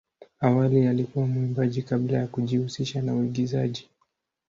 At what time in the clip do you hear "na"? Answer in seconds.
3.01-3.15